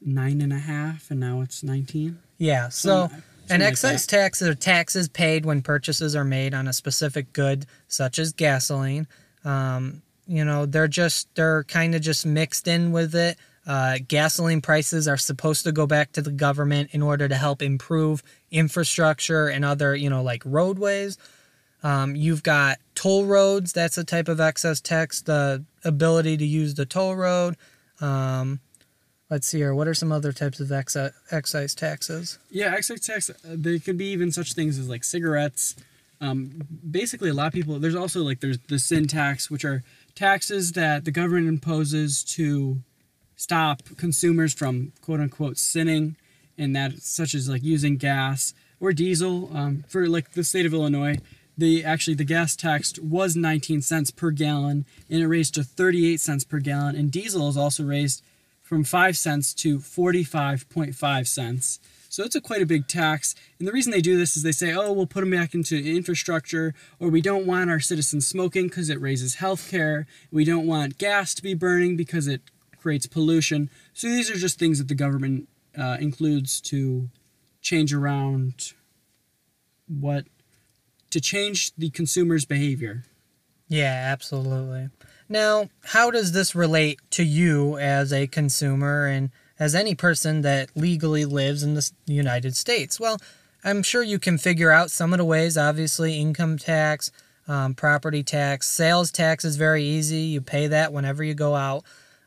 nine 0.02 0.42
and 0.42 0.54
a 0.54 0.60
half 0.60 1.10
and 1.12 1.20
now 1.20 1.42
it's 1.42 1.64
19 1.64 2.20
Yeah. 2.38 2.70
So 2.70 3.08
Something- 3.08 3.24
an 3.50 3.62
like 3.62 3.70
excise 3.70 4.06
that. 4.06 4.12
tax 4.18 4.42
are 4.42 4.54
taxes 4.54 5.08
paid 5.08 5.46
when 5.46 5.62
purchases 5.62 6.16
are 6.16 6.26
made 6.26 6.54
on 6.54 6.68
a 6.68 6.74
specific 6.74 7.32
good, 7.32 7.66
such 7.88 8.20
as 8.20 8.34
gasoline. 8.34 9.08
Um, 9.46 10.02
you 10.28 10.44
know, 10.44 10.66
they're 10.66 10.90
just 10.90 11.34
they're 11.36 11.64
kind 11.64 11.96
of 11.96 12.02
just 12.02 12.26
mixed 12.26 12.68
in 12.68 12.92
with 12.92 13.16
it. 13.16 13.38
Uh, 13.68 13.98
gasoline 14.08 14.62
prices 14.62 15.10
are 15.10 15.18
supposed 15.18 15.66
to 15.66 15.74
go 15.74 15.86
back 15.86 16.14
to 16.14 16.22
the 16.22 16.32
government 16.32 16.90
in 16.94 17.02
order 17.02 17.28
to 17.28 17.36
help 17.36 17.62
improve 17.62 18.24
infrastructure 18.50 19.48
and 19.50 19.66
other, 19.66 19.94
you 19.94 20.10
know, 20.10 20.24
like 20.24 20.42
roadways. 20.46 21.18
Um, 21.84 22.16
you've 22.16 22.44
got 22.44 22.78
toll 22.96 23.26
roads. 23.26 23.74
That's 23.74 23.98
a 23.98 24.06
type 24.06 24.30
of 24.30 24.40
excise 24.40 24.80
tax. 24.80 25.22
The 25.22 25.66
ability 25.84 26.38
to 26.38 26.46
use 26.46 26.76
the 26.76 26.86
toll 26.86 27.16
road. 27.16 27.58
Um, 28.00 28.62
let's 29.30 29.48
see 29.48 29.58
here. 29.58 29.76
What 29.76 29.88
are 29.88 29.94
some 29.94 30.14
other 30.14 30.32
types 30.32 30.62
of 30.62 30.72
excise, 30.72 31.76
taxes? 31.76 32.40
Yeah, 32.50 32.74
excise 32.74 33.02
tax. 33.02 33.30
uh, 33.30 33.34
There 33.44 33.78
could 33.80 33.98
be 33.98 34.08
even 34.12 34.32
such 34.32 34.54
things 34.54 34.80
as 34.80 34.88
like 34.88 35.04
cigarettes. 35.04 35.76
Um, 36.22 36.62
basically, 36.90 37.30
a 37.30 37.34
lot 37.34 37.48
of 37.48 37.54
people. 37.54 37.78
There's 37.80 37.96
also 37.96 38.22
like 38.22 38.40
there's 38.40 38.60
the 38.70 38.80
sin 38.80 39.08
tax, 39.08 39.52
which 39.52 39.66
are 39.66 39.84
taxes 40.16 40.72
that 40.72 41.06
the 41.06 41.12
government 41.12 41.48
imposes 41.48 42.24
to 42.24 42.82
stop 43.38 43.84
consumers 43.96 44.54
from 44.54 44.92
quote 45.02 45.22
unquote 45.22 45.58
sinning, 45.58 46.18
and 46.58 46.76
that 46.76 47.02
such 47.02 47.34
as 47.34 47.48
like 47.48 47.64
using 47.64 47.96
gas 47.96 48.54
or 48.82 48.92
diesel. 48.92 49.50
Um, 49.54 49.86
for 49.88 50.10
like 50.10 50.34
the 50.34 50.44
state 50.44 50.66
of 50.66 50.74
Illinois, 50.74 51.20
the 51.58 51.86
actually 51.86 52.16
the 52.16 52.26
gas 52.26 52.58
tax 52.58 53.00
was 53.00 53.38
19 53.38 53.82
cents 53.82 54.12
per 54.12 54.32
gallon, 54.32 54.86
and 55.10 55.22
it 55.22 55.28
raised 55.28 55.54
to 55.54 55.64
38 55.64 56.20
cents 56.20 56.44
per 56.44 56.60
gallon, 56.60 56.96
and 56.98 57.12
diesel 57.12 57.48
is 57.48 57.56
also 57.56 57.86
raised 57.86 58.22
from 58.62 58.84
5 58.84 59.16
cents 59.16 59.54
to 59.54 59.80
45.5 59.80 61.28
cents. 61.28 61.80
So 62.10 62.24
it's 62.24 62.36
a 62.36 62.42
quite 62.42 62.62
a 62.62 62.66
big 62.66 62.88
tax. 62.88 63.36
And 63.60 63.68
the 63.68 63.72
reason 63.72 63.92
they 63.92 64.02
do 64.02 64.18
this 64.18 64.36
is 64.36 64.44
they 64.44 64.52
say, 64.52 64.74
oh, 64.74 64.92
we'll 64.92 65.08
put 65.08 65.22
them 65.22 65.32
back 65.32 65.54
into 65.54 65.78
infrastructure, 65.78 66.74
or 67.00 67.10
we 67.10 67.22
don't 67.22 67.46
want 67.46 67.70
our 67.70 67.80
citizens 67.80 68.28
smoking 68.28 68.68
because 68.68 68.90
it 68.90 69.00
raises 69.00 69.36
health 69.36 69.70
care. 69.70 70.06
We 70.32 70.44
don't 70.44 70.68
want 70.68 70.98
gas 70.98 71.34
to 71.36 71.44
be 71.44 71.54
burning 71.54 71.96
because 71.96 72.28
it 72.28 72.42
creates 72.80 73.06
pollution. 73.08 73.70
So 73.94 74.08
these 74.08 74.30
are 74.30 74.36
just 74.36 74.60
things 74.60 74.78
that 74.78 74.88
the 74.88 74.96
government 74.96 75.50
uh, 75.78 75.98
includes 76.00 76.62
to 76.62 77.10
change 77.62 77.94
around 77.94 78.74
what, 79.88 80.26
to 81.12 81.20
change 81.20 81.74
the 81.76 81.90
consumer's 81.90 82.46
behavior. 82.46 83.06
Yeah, 83.68 84.10
absolutely. 84.12 84.90
Now, 85.30 85.70
how 85.84 86.10
does 86.10 86.32
this 86.32 86.56
relate 86.56 87.00
to 87.12 87.24
you 87.24 87.78
as 87.78 88.14
a 88.14 88.28
consumer 88.28 89.06
and 89.06 89.30
as 89.60 89.76
any 89.76 89.96
person 89.96 90.42
that 90.42 90.70
legally 90.76 91.26
lives 91.26 91.64
in 91.64 91.74
the 91.74 91.92
United 92.06 92.56
States? 92.56 93.00
Well, 93.00 93.18
I'm 93.64 93.84
sure 93.84 94.04
you 94.04 94.20
can 94.20 94.38
figure 94.38 94.72
out 94.72 94.92
some 94.92 95.14
of 95.14 95.18
the 95.18 95.26
ways, 95.26 95.58
obviously, 95.58 96.20
income 96.20 96.58
tax, 96.58 97.12
um, 97.48 97.74
property 97.74 98.24
tax. 98.24 98.70
Sales 98.70 99.12
tax 99.12 99.44
is 99.44 99.58
very 99.58 99.84
easy. 99.84 100.20
You 100.20 100.42
pay 100.42 100.68
that 100.68 100.94
whenever 100.94 101.24
you 101.24 101.34
go 101.34 101.56
out. 101.56 101.84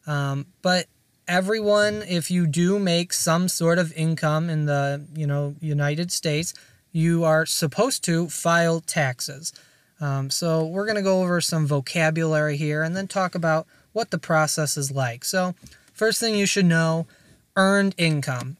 Um, 0.06 0.46
but 0.62 0.86
everyone, 1.28 2.02
if 2.08 2.30
you 2.30 2.46
do 2.46 2.78
make 2.78 3.12
some 3.12 3.48
sort 3.48 3.78
of 3.78 3.92
income 3.94 4.50
in 4.50 4.66
the 4.66 5.06
you 5.14 5.26
know 5.26 5.54
United 5.60 6.10
States, 6.10 6.54
you 6.92 7.24
are 7.24 7.46
supposed 7.46 8.04
to 8.04 8.28
file 8.28 8.80
taxes. 8.80 9.52
Um, 10.00 10.30
so 10.30 10.64
we're 10.64 10.86
going 10.86 10.96
to 10.96 11.02
go 11.02 11.22
over 11.22 11.40
some 11.40 11.66
vocabulary 11.66 12.56
here 12.56 12.82
and 12.82 12.96
then 12.96 13.06
talk 13.06 13.34
about 13.34 13.66
what 13.92 14.10
the 14.10 14.18
process 14.18 14.76
is 14.76 14.90
like. 14.90 15.24
So 15.24 15.54
first 15.92 16.20
thing 16.20 16.34
you 16.34 16.46
should 16.46 16.64
know, 16.64 17.06
earned 17.54 17.94
income. 17.98 18.56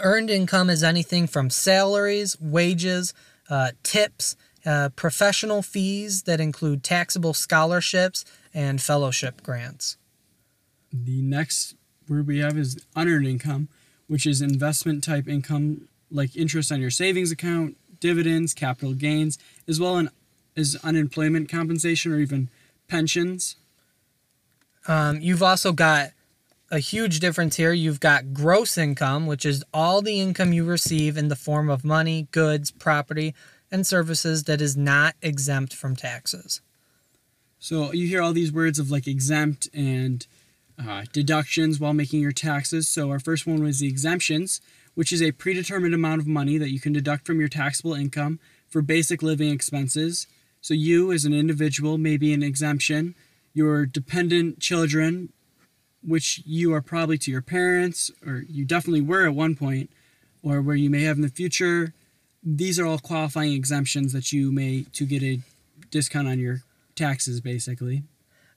Earned 0.00 0.30
income 0.30 0.70
is 0.70 0.82
anything 0.82 1.26
from 1.26 1.50
salaries, 1.50 2.40
wages, 2.40 3.12
uh, 3.50 3.72
tips, 3.82 4.34
uh, 4.64 4.88
professional 4.96 5.62
fees 5.62 6.22
that 6.22 6.40
include 6.40 6.82
taxable 6.82 7.34
scholarships 7.34 8.24
and 8.54 8.80
fellowship 8.80 9.42
grants. 9.42 9.96
The 10.92 11.22
next 11.22 11.74
word 12.08 12.26
we 12.26 12.38
have 12.40 12.58
is 12.58 12.84
unearned 12.94 13.26
income, 13.26 13.68
which 14.06 14.26
is 14.26 14.42
investment 14.42 15.02
type 15.02 15.28
income 15.28 15.88
like 16.10 16.36
interest 16.36 16.70
on 16.70 16.80
your 16.80 16.90
savings 16.90 17.32
account, 17.32 17.76
dividends, 18.00 18.52
capital 18.52 18.92
gains, 18.92 19.38
as 19.66 19.80
well 19.80 20.08
as 20.56 20.76
unemployment 20.84 21.48
compensation 21.48 22.12
or 22.12 22.18
even 22.18 22.50
pensions. 22.88 23.56
Um, 24.86 25.20
you've 25.20 25.42
also 25.42 25.72
got 25.72 26.10
a 26.70 26.78
huge 26.78 27.20
difference 27.20 27.56
here. 27.56 27.72
You've 27.72 28.00
got 28.00 28.34
gross 28.34 28.76
income, 28.76 29.26
which 29.26 29.46
is 29.46 29.64
all 29.72 30.02
the 30.02 30.20
income 30.20 30.52
you 30.52 30.64
receive 30.64 31.16
in 31.16 31.28
the 31.28 31.36
form 31.36 31.70
of 31.70 31.84
money, 31.84 32.28
goods, 32.32 32.70
property, 32.70 33.34
and 33.70 33.86
services 33.86 34.44
that 34.44 34.60
is 34.60 34.76
not 34.76 35.14
exempt 35.22 35.74
from 35.74 35.96
taxes. 35.96 36.60
So 37.58 37.92
you 37.92 38.08
hear 38.08 38.20
all 38.20 38.32
these 38.32 38.52
words 38.52 38.78
of 38.78 38.90
like 38.90 39.06
exempt 39.06 39.68
and 39.72 40.26
uh, 40.78 41.04
deductions 41.12 41.78
while 41.78 41.94
making 41.94 42.20
your 42.20 42.32
taxes. 42.32 42.88
So 42.88 43.10
our 43.10 43.20
first 43.20 43.46
one 43.46 43.62
was 43.62 43.80
the 43.80 43.88
exemptions, 43.88 44.60
which 44.94 45.12
is 45.12 45.22
a 45.22 45.32
predetermined 45.32 45.94
amount 45.94 46.20
of 46.20 46.26
money 46.26 46.58
that 46.58 46.70
you 46.70 46.80
can 46.80 46.92
deduct 46.92 47.26
from 47.26 47.40
your 47.40 47.48
taxable 47.48 47.94
income 47.94 48.40
for 48.68 48.82
basic 48.82 49.22
living 49.22 49.50
expenses. 49.50 50.26
So 50.60 50.74
you, 50.74 51.12
as 51.12 51.24
an 51.24 51.34
individual, 51.34 51.98
may 51.98 52.16
be 52.16 52.32
an 52.32 52.42
exemption. 52.42 53.14
Your 53.52 53.84
dependent 53.84 54.60
children, 54.60 55.32
which 56.02 56.42
you 56.46 56.72
are 56.72 56.82
probably 56.82 57.18
to 57.18 57.30
your 57.30 57.42
parents, 57.42 58.10
or 58.26 58.44
you 58.48 58.64
definitely 58.64 59.00
were 59.02 59.26
at 59.26 59.34
one 59.34 59.56
point, 59.56 59.90
or 60.42 60.62
where 60.62 60.76
you 60.76 60.90
may 60.90 61.02
have 61.02 61.16
in 61.16 61.22
the 61.22 61.28
future. 61.28 61.94
These 62.42 62.78
are 62.78 62.86
all 62.86 62.98
qualifying 62.98 63.52
exemptions 63.52 64.12
that 64.12 64.32
you 64.32 64.50
may 64.50 64.86
to 64.94 65.06
get 65.06 65.22
a 65.22 65.40
discount 65.90 66.28
on 66.28 66.38
your 66.38 66.62
taxes, 66.94 67.40
basically. 67.40 68.02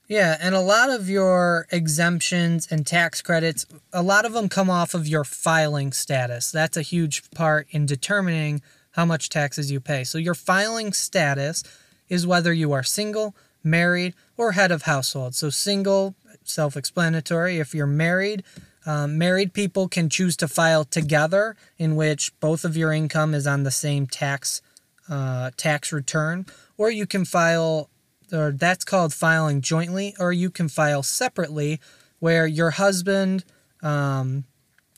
Yeah, 0.08 0.36
and 0.40 0.54
a 0.54 0.60
lot 0.60 0.90
of 0.90 1.10
your 1.10 1.66
exemptions 1.72 2.68
and 2.70 2.86
tax 2.86 3.22
credits, 3.22 3.66
a 3.92 4.02
lot 4.02 4.24
of 4.24 4.32
them 4.34 4.48
come 4.48 4.70
off 4.70 4.94
of 4.94 5.08
your 5.08 5.24
filing 5.24 5.92
status. 5.92 6.52
That's 6.52 6.76
a 6.76 6.82
huge 6.82 7.28
part 7.32 7.66
in 7.70 7.86
determining 7.86 8.62
how 8.92 9.04
much 9.04 9.28
taxes 9.28 9.72
you 9.72 9.80
pay. 9.80 10.04
So, 10.04 10.18
your 10.18 10.34
filing 10.34 10.92
status 10.92 11.64
is 12.08 12.26
whether 12.26 12.52
you 12.52 12.70
are 12.72 12.84
single, 12.84 13.34
married, 13.64 14.14
or 14.36 14.52
head 14.52 14.70
of 14.70 14.82
household. 14.82 15.34
So, 15.34 15.50
single, 15.50 16.14
self 16.44 16.76
explanatory. 16.76 17.58
If 17.58 17.74
you're 17.74 17.86
married, 17.86 18.44
um, 18.86 19.18
married 19.18 19.52
people 19.52 19.88
can 19.88 20.08
choose 20.08 20.36
to 20.36 20.46
file 20.46 20.84
together, 20.84 21.56
in 21.78 21.96
which 21.96 22.32
both 22.38 22.64
of 22.64 22.76
your 22.76 22.92
income 22.92 23.34
is 23.34 23.46
on 23.46 23.64
the 23.64 23.72
same 23.72 24.06
tax 24.06 24.62
uh, 25.08 25.50
tax 25.56 25.92
return, 25.92 26.46
or 26.78 26.90
you 26.90 27.06
can 27.06 27.24
file 27.24 27.90
or 28.32 28.52
that's 28.52 28.84
called 28.84 29.12
filing 29.12 29.60
jointly, 29.60 30.14
or 30.18 30.32
you 30.32 30.50
can 30.50 30.68
file 30.68 31.02
separately, 31.02 31.80
where 32.18 32.46
your 32.46 32.70
husband, 32.70 33.44
um, 33.82 34.44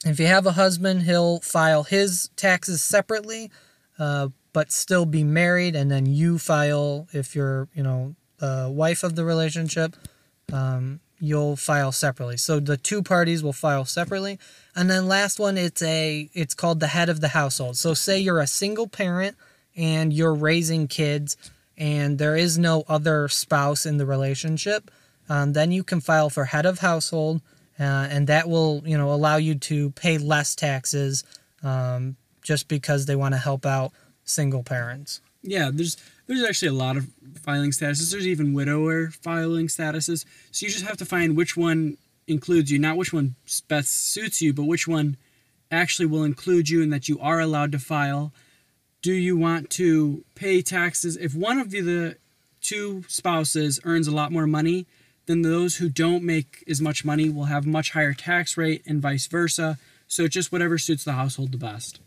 if 0.05 0.21
you 0.21 0.27
have 0.27 0.47
a 0.47 0.53
husband, 0.53 1.03
he'll 1.03 1.41
file 1.41 1.85
his 1.85 2.31
taxes 2.37 2.83
separately, 2.83 3.51
uh, 3.99 4.29
but 4.53 4.73
still 4.73 5.07
be 5.07 5.25
married, 5.25 5.75
and 5.77 5.91
then 5.91 6.07
you 6.07 6.39
file 6.39 7.09
if 7.13 7.35
you're, 7.35 7.69
you 7.75 7.83
know, 7.83 8.15
the 8.39 8.71
wife 8.73 9.03
of 9.03 9.17
the 9.17 9.25
relationship. 9.25 9.97
Um, 10.53 11.01
you'll 11.21 11.57
file 11.57 11.93
separately. 11.93 12.37
So 12.37 12.61
the 12.61 12.77
two 12.77 13.03
parties 13.03 13.43
will 13.43 13.53
file 13.53 13.85
separately. 13.85 14.39
And 14.75 14.89
then 14.89 15.09
last 15.09 15.39
one 15.39 15.59
it's 15.59 15.83
a 15.83 16.31
it's 16.33 16.55
called 16.55 16.81
the 16.81 16.89
head 16.89 17.09
of 17.09 17.21
the 17.21 17.29
household. 17.29 17.77
So 17.77 17.95
say 17.95 18.19
you're 18.19 18.39
a 18.39 18.47
single 18.47 18.87
parent 18.87 19.37
and 19.77 20.13
you're 20.13 20.35
raising 20.35 20.87
kids 20.87 21.37
and 21.79 22.19
there 22.19 22.37
is 22.37 22.59
no 22.59 22.85
other 22.89 23.29
spouse 23.29 23.87
in 23.87 23.97
the 23.97 24.05
relationship, 24.05 24.91
um, 25.29 25.53
then 25.53 25.71
you 25.71 25.85
can 25.85 26.01
file 26.01 26.29
for 26.29 26.45
head 26.45 26.67
of 26.67 26.81
household, 26.81 27.41
uh, 27.79 28.09
and 28.11 28.27
that 28.27 28.49
will 28.49 28.83
you 28.85 28.99
know 28.99 29.13
allow 29.13 29.37
you 29.37 29.55
to 29.55 29.91
pay 29.93 30.19
less 30.19 30.55
taxes 30.55 31.25
um, 31.63 32.17
just 32.43 32.69
because 32.69 33.07
they 33.07 33.17
want 33.17 33.35
to 33.35 33.39
help 33.39 33.65
out 33.65 33.93
single 34.25 34.63
parents. 34.63 35.21
Yeah, 35.43 35.71
there's 35.73 35.97
there's 36.27 36.43
actually 36.43 36.69
a 36.69 36.73
lot 36.73 36.97
of 36.97 37.07
filing 37.43 37.71
statuses. 37.71 38.11
There's 38.11 38.27
even 38.27 38.53
widower 38.53 39.09
filing 39.09 39.69
statuses. 39.69 40.25
So 40.51 40.67
you 40.67 40.73
just 40.73 40.85
have 40.85 40.97
to 40.99 41.07
find 41.07 41.37
which 41.37 41.57
one 41.57 41.97
includes 42.27 42.71
you, 42.71 42.79
not 42.79 42.97
which 42.97 43.13
one 43.13 43.37
best 43.69 44.13
suits 44.13 44.43
you, 44.43 44.53
but 44.53 44.65
which 44.65 44.89
one 44.89 45.17
actually 45.71 46.07
will 46.07 46.25
include 46.25 46.69
you 46.69 46.83
and 46.83 46.93
that 46.93 47.09
you 47.09 47.19
are 47.21 47.41
allowed 47.41 47.73
to 47.73 47.79
file 47.79 48.33
do 49.03 49.13
you 49.13 49.37
want 49.37 49.71
to 49.71 50.25
pay 50.35 50.63
taxes? 50.63 51.17
If 51.17 51.35
one 51.35 51.59
of 51.59 51.71
the 51.71 52.17
two 52.61 53.05
spouses 53.09 53.81
earns 53.85 54.09
a 54.09 54.15
lot 54.15 54.33
more 54.33 54.47
money 54.47 54.87
then 55.29 55.43
those 55.43 55.77
who 55.77 55.89
don't 55.89 56.25
make 56.25 56.65
as 56.67 56.81
much 56.81 57.05
money 57.05 57.29
will 57.29 57.45
have 57.45 57.67
much 57.67 57.93
higher 57.93 58.15
tax 58.15 58.57
rate 58.57 58.83
and 58.87 59.01
vice 59.01 59.27
versa. 59.27 59.79
So 60.09 60.27
just 60.27 60.51
whatever 60.51 60.79
suits 60.79 61.05
the 61.05 61.13
household 61.13 61.53
the 61.53 61.59
best. 61.59 62.01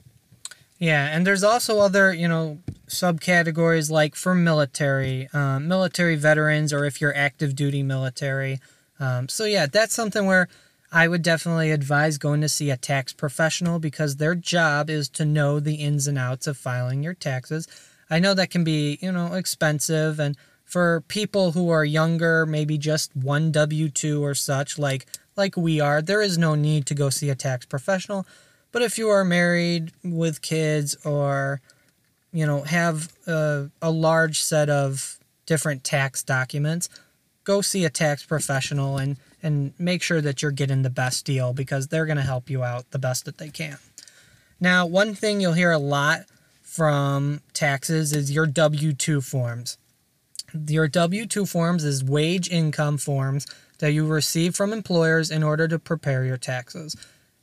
Yeah 0.80 1.06
and 1.06 1.26
there's 1.26 1.44
also 1.44 1.80
other 1.80 2.12
you 2.14 2.28
know 2.28 2.58
subcategories 2.88 3.90
like 3.92 4.16
for 4.16 4.34
military 4.34 5.30
um, 5.34 5.68
military 5.68 6.16
veterans 6.16 6.74
or 6.74 6.84
if 6.84 7.00
you're 7.00 7.16
active 7.16 7.56
duty 7.56 7.84
military. 7.84 8.60
Um, 9.00 9.30
so 9.30 9.46
yeah 9.46 9.68
that's 9.68 9.94
something 9.94 10.26
where 10.26 10.50
I 10.92 11.08
would 11.08 11.22
definitely 11.22 11.72
advise 11.72 12.18
going 12.18 12.42
to 12.42 12.50
see 12.50 12.70
a 12.70 12.78
tax 12.78 13.14
professional 13.14 13.80
because 13.80 14.18
their 14.18 14.36
job 14.36 14.90
is 14.90 15.08
to 15.10 15.26
know 15.26 15.60
the 15.60 15.76
ins 15.76 16.06
and 16.06 16.18
outs 16.18 16.48
of 16.48 16.58
filing 16.58 17.02
your 17.02 17.14
taxes. 17.14 17.68
I 18.10 18.20
know 18.20 18.34
that 18.34 18.50
can 18.50 18.66
be, 18.66 19.00
you 19.02 19.12
know, 19.12 19.34
expensive 19.34 20.20
and 20.20 20.36
for 20.66 21.02
people 21.08 21.54
who 21.54 21.70
are 21.70 21.86
younger, 21.86 22.46
maybe 22.46 22.78
just 22.78 23.16
one 23.16 23.52
W2 23.52 24.22
or 24.22 24.36
such 24.36 24.78
like 24.78 25.06
like 25.38 25.56
we 25.56 25.80
are, 25.80 26.02
there 26.02 26.22
is 26.22 26.38
no 26.38 26.56
need 26.56 26.86
to 26.88 26.94
go 26.94 27.10
see 27.10 27.30
a 27.30 27.36
tax 27.36 27.66
professional. 27.66 28.26
But 28.74 28.82
if 28.82 28.98
you 28.98 29.10
are 29.10 29.24
married 29.24 29.94
with 30.04 30.42
kids 30.42 30.96
or 31.06 31.62
you 32.34 32.46
know, 32.46 32.62
have 32.64 33.12
a, 33.28 33.70
a 33.82 33.92
large 33.92 34.42
set 34.42 34.70
of 34.70 35.20
different 35.46 35.84
tax 35.84 36.24
documents, 36.24 36.90
go 37.44 37.62
see 37.62 37.86
a 37.86 37.90
tax 37.90 38.26
professional 38.26 38.98
and 38.98 39.18
and 39.44 39.74
make 39.80 40.02
sure 40.02 40.22
that 40.22 40.42
you're 40.42 40.52
getting 40.52 40.82
the 40.82 40.90
best 40.90 41.26
deal 41.26 41.54
because 41.54 41.88
they're 41.88 42.06
going 42.06 42.18
to 42.18 42.24
help 42.24 42.50
you 42.50 42.64
out 42.64 42.92
the 42.92 43.00
best 43.00 43.26
that 43.26 43.38
they 43.38 43.50
can. 43.50 43.78
Now, 44.60 44.86
one 44.86 45.16
thing 45.16 45.42
you'll 45.42 45.54
hear 45.54 45.72
a 45.72 45.80
lot 45.80 46.22
from 46.62 47.42
taxes 47.54 48.14
is 48.14 48.32
your 48.32 48.46
W 48.46 48.94
2 48.94 49.22
forms. 49.22 49.78
Your 50.68 50.88
W 50.88 51.26
2 51.26 51.46
forms 51.46 51.84
is 51.84 52.04
wage 52.04 52.50
income 52.50 52.98
forms 52.98 53.48
that 53.80 53.94
you 53.94 54.06
receive 54.06 54.56
from 54.56 54.72
employers 54.72 55.32
in 55.32 55.44
order 55.44 55.68
to 55.68 55.80
prepare 55.80 56.24
your 56.24 56.38
taxes. 56.38 56.96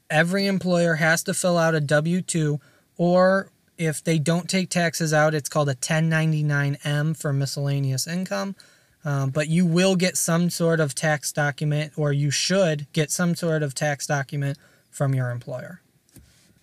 Every 0.08 0.46
employer 0.46 0.94
has 0.94 1.22
to 1.24 1.34
fill 1.34 1.58
out 1.58 1.74
a 1.74 1.80
W 1.80 2.22
2, 2.22 2.60
or 2.96 3.50
if 3.76 4.02
they 4.02 4.18
don't 4.18 4.48
take 4.48 4.70
taxes 4.70 5.12
out, 5.12 5.34
it's 5.34 5.48
called 5.48 5.68
a 5.68 5.74
1099M 5.74 7.16
for 7.16 7.32
miscellaneous 7.32 8.06
income. 8.06 8.56
Um, 9.04 9.30
but 9.30 9.48
you 9.48 9.64
will 9.64 9.96
get 9.96 10.16
some 10.16 10.50
sort 10.50 10.80
of 10.80 10.94
tax 10.94 11.32
document, 11.32 11.92
or 11.96 12.12
you 12.12 12.30
should 12.30 12.86
get 12.92 13.10
some 13.10 13.34
sort 13.34 13.62
of 13.62 13.74
tax 13.74 14.06
document 14.06 14.58
from 14.90 15.14
your 15.14 15.30
employer. 15.30 15.80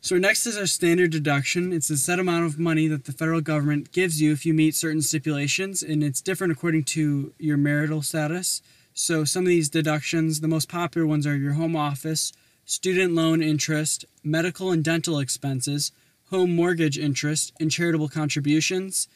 So, 0.01 0.19
next 0.19 0.45
is 0.45 0.55
our 0.55 0.67
standard 0.67 1.09
deduction. 1.09 1.73
It's 1.73 1.89
a 1.89 1.97
set 1.97 2.19
amount 2.19 2.45
of 2.45 2.59
money 2.59 2.87
that 2.87 3.05
the 3.05 3.11
federal 3.11 3.41
government 3.41 3.91
gives 3.91 4.21
you 4.21 4.31
if 4.31 4.45
you 4.45 4.53
meet 4.53 4.75
certain 4.75 5.01
stipulations, 5.01 5.81
and 5.81 6.03
it's 6.03 6.21
different 6.21 6.53
according 6.53 6.83
to 6.83 7.33
your 7.39 7.57
marital 7.57 8.03
status. 8.03 8.61
So, 8.93 9.23
some 9.23 9.45
of 9.45 9.47
these 9.47 9.67
deductions, 9.67 10.41
the 10.41 10.47
most 10.47 10.69
popular 10.69 11.07
ones 11.07 11.25
are 11.25 11.35
your 11.35 11.53
home 11.53 11.75
office, 11.75 12.33
student 12.65 13.15
loan 13.15 13.41
interest, 13.41 14.05
medical 14.23 14.71
and 14.71 14.83
dental 14.83 15.17
expenses, 15.17 15.91
home 16.29 16.55
mortgage 16.55 16.99
interest, 16.99 17.51
and 17.59 17.71
charitable 17.71 18.09
contributions. 18.09 19.07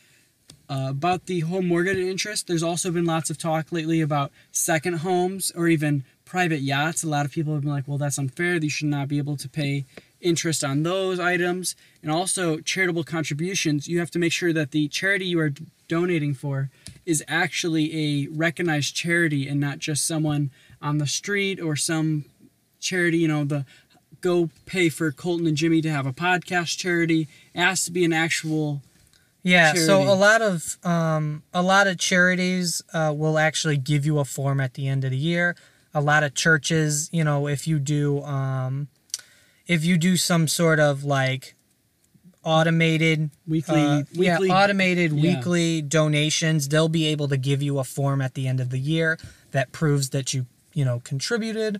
Uh, 0.70 0.88
about 0.90 1.26
the 1.26 1.40
home 1.40 1.68
mortgage 1.68 1.98
interest, 1.98 2.46
there's 2.46 2.62
also 2.62 2.92
been 2.92 3.06
lots 3.06 3.32
of 3.32 3.40
talk 3.40 3.72
lately 3.72 4.02
about 4.02 4.32
second 4.52 5.00
homes 5.00 5.52
or 5.56 5.68
even 5.68 6.04
private 6.26 6.62
yachts. 6.62 7.04
A 7.04 7.08
lot 7.08 7.26
of 7.26 7.32
people 7.32 7.54
have 7.54 7.64
been 7.64 7.72
like, 7.72 7.88
well, 7.88 7.98
that's 7.98 8.20
unfair. 8.20 8.58
You 8.58 8.70
should 8.70 8.88
not 8.88 9.08
be 9.08 9.18
able 9.18 9.36
to 9.38 9.50
pay 9.50 9.86
interest 10.22 10.64
on 10.64 10.84
those 10.84 11.20
items. 11.20 11.76
And 12.04 12.12
also, 12.12 12.60
charitable 12.60 13.04
contributions, 13.04 13.88
you 13.88 13.98
have 13.98 14.12
to 14.12 14.20
make 14.20 14.32
sure 14.32 14.54
that 14.54 14.70
the 14.70 14.88
charity 14.90 15.26
you 15.26 15.40
are 15.40 15.54
donating 15.88 16.36
for 16.36 16.70
is 17.04 17.24
actually 17.28 17.96
a 17.96 18.28
recognized 18.28 18.96
charity 18.96 19.48
and 19.48 19.60
not 19.60 19.80
just 19.80 20.06
someone 20.06 20.52
on 20.84 21.00
the 21.00 21.08
street 21.08 21.60
or 21.60 21.76
some 21.76 22.26
charity, 22.80 23.18
you 23.18 23.28
know, 23.28 23.44
the 23.44 23.66
go 24.22 24.50
pay 24.68 24.90
for 24.90 25.12
Colton 25.12 25.48
and 25.48 25.58
Jimmy 25.58 25.82
to 25.82 25.90
have 25.90 26.06
a 26.06 26.14
podcast 26.14 26.78
charity. 26.78 27.28
It 27.56 27.60
has 27.60 27.86
to 27.86 27.92
be 27.92 28.06
an 28.06 28.14
actual 28.14 28.84
Yeah, 29.42 29.74
so 29.74 30.02
a 30.02 30.16
lot 30.16 30.42
of 30.42 30.78
um, 30.84 31.44
a 31.54 31.64
lot 31.64 31.88
of 31.88 31.98
charities 31.98 32.82
uh, 32.94 33.14
will 33.16 33.38
actually 33.38 33.78
give 33.78 34.06
you 34.06 34.20
a 34.20 34.26
form 34.26 34.60
at 34.60 34.74
the 34.74 34.88
end 34.88 35.06
of 35.06 35.12
the 35.12 35.18
year. 35.18 35.56
A 35.94 36.02
lot 36.02 36.24
of 36.24 36.34
churches, 36.34 37.10
you 37.12 37.24
know, 37.24 37.48
if 37.48 37.68
you 37.68 37.80
do 37.80 38.22
um, 38.24 38.90
if 39.66 39.86
you 39.86 39.98
do 39.98 40.18
some 40.18 40.48
sort 40.48 40.80
of 40.80 41.04
like 41.04 41.56
automated 42.44 43.30
weekly 43.48 43.82
uh, 43.82 44.04
weekly 44.18 44.48
yeah, 44.48 44.64
automated 44.64 45.14
yeah. 45.14 45.36
weekly 45.36 45.82
donations, 45.82 46.68
they'll 46.68 46.90
be 46.90 47.08
able 47.08 47.28
to 47.30 47.38
give 47.38 47.62
you 47.62 47.80
a 47.80 47.84
form 47.84 48.22
at 48.22 48.34
the 48.34 48.48
end 48.48 48.60
of 48.60 48.72
the 48.72 48.80
year 48.80 49.18
that 49.52 49.72
proves 49.72 50.10
that 50.10 50.34
you 50.34 50.48
you 50.74 50.84
know 50.84 51.00
contributed. 51.00 51.80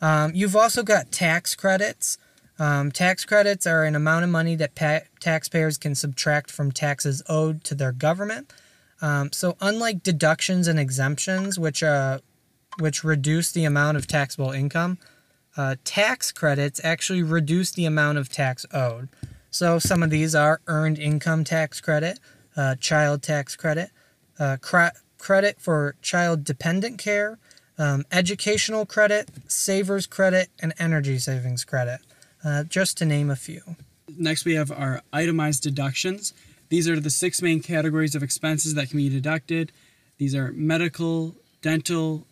Um, 0.00 0.32
you've 0.34 0.54
also 0.54 0.82
got 0.82 1.10
tax 1.10 1.54
credits. 1.54 2.18
Um, 2.58 2.92
tax 2.92 3.24
credits 3.24 3.66
are 3.66 3.84
an 3.84 3.96
amount 3.96 4.24
of 4.24 4.30
money 4.30 4.54
that 4.56 4.74
pa- 4.74 5.00
taxpayers 5.20 5.76
can 5.76 5.94
subtract 5.94 6.50
from 6.50 6.70
taxes 6.70 7.22
owed 7.28 7.64
to 7.64 7.74
their 7.74 7.92
government. 7.92 8.52
Um, 9.02 9.32
so, 9.32 9.56
unlike 9.60 10.02
deductions 10.02 10.68
and 10.68 10.78
exemptions, 10.78 11.58
which 11.58 11.82
uh, 11.82 12.20
which 12.78 13.04
reduce 13.04 13.52
the 13.52 13.64
amount 13.64 13.96
of 13.96 14.06
taxable 14.06 14.50
income, 14.50 14.98
uh, 15.56 15.76
tax 15.84 16.32
credits 16.32 16.80
actually 16.84 17.22
reduce 17.22 17.72
the 17.72 17.84
amount 17.86 18.18
of 18.18 18.28
tax 18.28 18.64
owed. 18.72 19.08
So, 19.50 19.78
some 19.78 20.02
of 20.02 20.10
these 20.10 20.34
are 20.34 20.60
earned 20.66 20.98
income 20.98 21.44
tax 21.44 21.80
credit, 21.80 22.20
uh, 22.56 22.76
child 22.76 23.22
tax 23.22 23.56
credit, 23.56 23.90
uh, 24.38 24.56
credit 25.18 25.60
for 25.60 25.96
child 26.02 26.44
dependent 26.44 26.98
care, 26.98 27.38
um, 27.78 28.04
educational 28.12 28.86
credit, 28.86 29.28
savers 29.48 30.06
credit, 30.06 30.50
and 30.60 30.72
energy 30.78 31.18
savings 31.18 31.64
credit, 31.64 32.00
uh, 32.44 32.64
just 32.64 32.98
to 32.98 33.04
name 33.04 33.30
a 33.30 33.36
few. 33.36 33.62
Next, 34.16 34.44
we 34.44 34.54
have 34.54 34.70
our 34.70 35.02
itemized 35.12 35.62
deductions. 35.62 36.34
These 36.68 36.88
are 36.88 37.00
the 37.00 37.10
six 37.10 37.40
main 37.40 37.60
categories 37.60 38.14
of 38.14 38.22
expenses 38.22 38.74
that 38.74 38.90
can 38.90 38.98
be 38.98 39.08
deducted. 39.08 39.72
These 40.18 40.34
are 40.34 40.52
medical, 40.52 41.34
dental, 41.62 42.26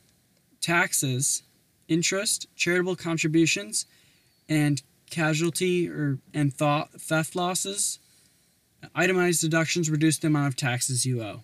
taxes, 0.61 1.43
interest, 1.89 2.47
charitable 2.57 2.97
contributions, 2.97 3.87
and 4.49 4.83
casualty 5.11 5.89
or 5.89 6.19
and 6.33 6.53
thought, 6.53 6.91
theft 7.01 7.37
losses. 7.37 7.99
Itemized 8.95 9.41
deductions 9.41 9.91
reduce 9.91 10.19
the 10.19 10.27
amount 10.27 10.49
of 10.49 10.57
taxes 10.57 11.07
you 11.07 11.23
owe. 11.23 11.43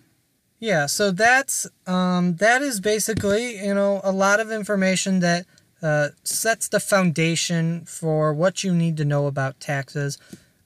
Yeah, 0.59 0.87
so 0.87 1.11
that's 1.11 1.67
um, 1.87 2.35
that 2.35 2.61
is 2.61 2.81
basically 2.81 3.65
you 3.65 3.73
know 3.73 4.01
a 4.03 4.11
lot 4.11 4.39
of 4.39 4.51
information 4.51 5.21
that 5.21 5.45
uh, 5.81 6.09
sets 6.23 6.67
the 6.67 6.79
foundation 6.79 7.85
for 7.85 8.33
what 8.33 8.63
you 8.63 8.73
need 8.73 8.97
to 8.97 9.05
know 9.05 9.27
about 9.27 9.59
taxes. 9.59 10.17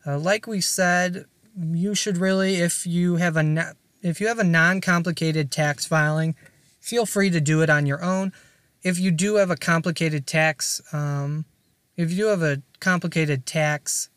Uh, 0.06 0.18
like 0.18 0.48
we 0.48 0.60
said, 0.60 1.26
you 1.58 1.94
should 1.96 2.18
really, 2.18 2.56
if 2.56 2.86
you 2.88 3.18
have 3.18 3.38
a 3.38 3.76
if 4.02 4.20
you 4.20 4.28
have 4.28 4.40
a 4.40 4.44
non-complicated 4.44 5.50
tax 5.50 5.86
filing, 5.86 6.36
feel 6.82 7.06
free 7.06 7.30
to 7.30 7.40
do 7.40 7.62
it 7.62 7.70
on 7.70 7.86
your 7.86 8.04
own. 8.04 8.34
If 8.82 9.00
you 9.00 9.12
do 9.12 9.36
have 9.36 9.50
a 9.50 9.56
complicated 9.56 10.28
tax, 10.28 10.82
um, 10.92 11.46
if 11.96 12.12
you 12.12 12.26
have 12.26 12.42
a 12.42 12.62
complicated 12.82 13.46
tax 13.46 14.10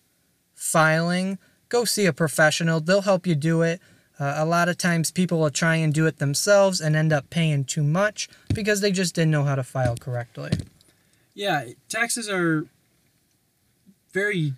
filing, 0.54 1.38
go 1.68 1.84
see 1.84 2.06
a 2.06 2.12
professional. 2.12 2.80
They'll 2.80 3.02
help 3.02 3.28
you 3.28 3.36
do 3.36 3.62
it. 3.62 3.80
Uh, 4.18 4.34
a 4.38 4.46
lot 4.46 4.68
of 4.68 4.78
times 4.78 5.10
people 5.12 5.38
will 5.38 5.50
try 5.50 5.76
and 5.76 5.92
do 5.92 6.06
it 6.06 6.18
themselves 6.18 6.80
and 6.80 6.96
end 6.96 7.12
up 7.12 7.30
paying 7.30 7.64
too 7.64 7.84
much 7.84 8.28
because 8.54 8.80
they 8.80 8.90
just 8.90 9.14
didn't 9.14 9.30
know 9.30 9.44
how 9.44 9.54
to 9.54 9.62
file 9.62 9.94
correctly. 9.94 10.50
Yeah, 11.36 11.66
taxes 11.90 12.30
are 12.30 12.64
very. 14.12 14.54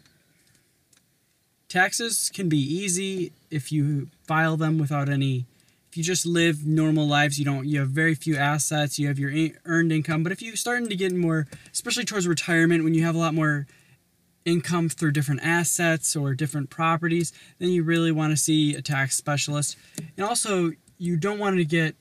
Taxes 1.69 2.31
can 2.33 2.49
be 2.49 2.57
easy 2.57 3.33
if 3.51 3.73
you 3.73 4.09
file 4.29 4.57
them 4.57 4.79
without 4.79 5.09
any. 5.09 5.45
If 5.91 5.97
you 5.97 6.05
just 6.05 6.25
live 6.25 6.65
normal 6.65 7.09
lives, 7.09 7.37
you 7.37 7.45
don't. 7.45 7.67
You 7.67 7.81
have 7.81 7.89
very 7.89 8.15
few 8.15 8.37
assets. 8.37 8.97
You 8.97 9.09
have 9.09 9.19
your 9.19 9.33
earned 9.65 9.91
income. 9.91 10.23
But 10.23 10.31
if 10.31 10.41
you're 10.41 10.55
starting 10.55 10.89
to 10.89 10.95
get 10.95 11.13
more, 11.13 11.49
especially 11.73 12.05
towards 12.05 12.29
retirement, 12.29 12.85
when 12.85 12.95
you 12.95 13.05
have 13.05 13.17
a 13.17 13.19
lot 13.19 13.35
more 13.35 13.67
income 14.45 14.89
through 14.89 15.11
different 15.11 15.41
assets 15.43 16.15
or 16.15 16.33
different 16.33 16.71
properties, 16.71 17.33
then 17.59 17.71
you 17.71 17.83
really 17.83 18.13
want 18.13 18.31
to 18.31 18.37
see 18.37 18.77
a 18.77 18.83
tax 18.83 19.17
specialist. 19.17 19.77
And 20.17 20.25
also, 20.25 20.71
you 20.97 21.17
don't 21.17 21.41
want 21.41 21.57
to 21.57 21.65
get 21.65 21.97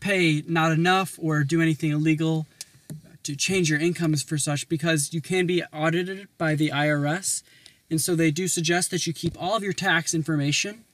pay 0.00 0.42
not 0.48 0.72
enough 0.72 1.16
or 1.22 1.44
do 1.44 1.62
anything 1.62 1.92
illegal 1.92 2.46
to 3.28 3.36
change 3.36 3.68
your 3.70 3.78
incomes 3.78 4.22
for 4.22 4.38
such 4.38 4.68
because 4.70 5.12
you 5.12 5.20
can 5.20 5.46
be 5.46 5.62
audited 5.72 6.28
by 6.38 6.54
the 6.54 6.70
IRS. 6.70 7.42
And 7.90 8.00
so 8.00 8.14
they 8.16 8.30
do 8.30 8.48
suggest 8.48 8.90
that 8.90 9.06
you 9.06 9.12
keep 9.12 9.40
all 9.40 9.54
of 9.54 9.62
your 9.62 9.74
tax 9.74 10.14
information 10.14 10.84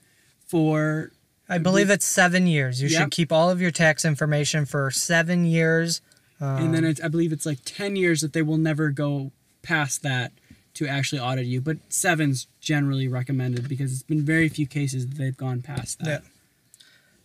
for 0.46 1.12
I 1.48 1.58
believe 1.58 1.90
it's 1.90 2.04
seven 2.06 2.46
years. 2.46 2.82
You 2.82 2.88
Yep. 2.88 3.00
should 3.02 3.10
keep 3.12 3.30
all 3.30 3.50
of 3.50 3.60
your 3.60 3.70
tax 3.70 4.04
information 4.04 4.64
for 4.66 4.90
seven 4.90 5.44
years. 5.44 6.00
Um, 6.40 6.56
and 6.64 6.74
then 6.74 6.84
it's, 6.84 7.00
I 7.00 7.08
believe 7.08 7.32
it's 7.32 7.46
like 7.46 7.58
10 7.64 7.94
years 7.96 8.20
that 8.22 8.32
they 8.32 8.42
will 8.42 8.56
never 8.58 8.90
go 8.90 9.30
past 9.62 10.02
that 10.02 10.32
to 10.74 10.88
actually 10.88 11.20
audit 11.20 11.46
you. 11.46 11.60
But 11.60 11.76
seven's 11.88 12.48
generally 12.60 13.06
recommended 13.06 13.68
because 13.68 13.92
it's 13.92 14.02
been 14.02 14.24
very 14.24 14.48
few 14.48 14.66
cases 14.66 15.06
that 15.06 15.18
they've 15.18 15.36
gone 15.36 15.62
past 15.62 16.00
that. 16.00 16.22
Yeah. 16.24 16.28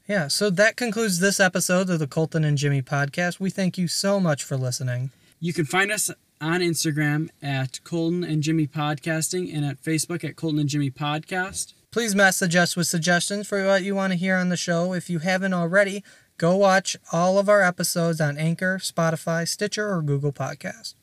Yeah, 0.09 0.27
so 0.27 0.49
that 0.49 0.75
concludes 0.75 1.19
this 1.19 1.39
episode 1.39 1.87
of 1.91 1.99
the 1.99 2.07
Colton 2.07 2.43
and 2.43 2.57
Jimmy 2.57 2.81
podcast. 2.81 3.39
We 3.39 3.51
thank 3.51 3.77
you 3.77 3.87
so 3.87 4.19
much 4.19 4.43
for 4.43 4.57
listening. 4.57 5.11
You 5.39 5.53
can 5.53 5.65
find 5.65 5.91
us 5.91 6.09
on 6.41 6.61
Instagram 6.61 7.29
at 7.43 7.79
Colton 7.83 8.23
and 8.23 8.41
Jimmy 8.41 8.65
Podcasting 8.65 9.55
and 9.55 9.63
at 9.63 9.79
Facebook 9.83 10.23
at 10.23 10.35
Colton 10.35 10.59
and 10.59 10.67
Jimmy 10.67 10.89
Podcast. 10.89 11.73
Please 11.91 12.15
message 12.15 12.55
us 12.55 12.75
with 12.75 12.87
suggestions 12.87 13.47
for 13.47 13.63
what 13.67 13.83
you 13.83 13.93
want 13.93 14.11
to 14.11 14.17
hear 14.17 14.35
on 14.35 14.49
the 14.49 14.57
show. 14.57 14.93
If 14.93 15.11
you 15.11 15.19
haven't 15.19 15.53
already, 15.53 16.03
go 16.39 16.55
watch 16.55 16.97
all 17.13 17.37
of 17.37 17.47
our 17.47 17.61
episodes 17.61 18.19
on 18.19 18.35
Anchor, 18.35 18.79
Spotify, 18.79 19.47
Stitcher, 19.47 19.87
or 19.87 20.01
Google 20.01 20.33
Podcast. 20.33 20.95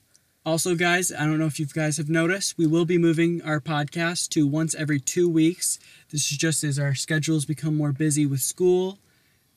Also, 0.47 0.77
guys, 0.77 1.11
I 1.11 1.27
don't 1.27 1.41
know 1.41 1.47
if 1.47 1.59
you 1.59 1.67
guys 1.67 1.97
have 1.97 2.09
noticed, 2.09 2.57
we 2.57 2.69
will 2.69 2.85
be 2.85 2.99
moving 2.99 3.43
our 3.43 3.61
podcast 3.61 4.29
to 4.29 4.47
once 4.47 4.77
every 4.77 5.01
two 5.01 5.29
weeks. 5.29 5.81
This 6.13 6.31
is 6.31 6.39
just 6.39 6.63
as 6.63 6.79
our 6.79 6.95
schedules 6.95 7.45
become 7.45 7.77
more 7.77 7.91
busy 7.91 8.27
with 8.27 8.39
school 8.39 9.01